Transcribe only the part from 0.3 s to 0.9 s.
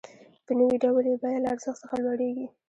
په نوي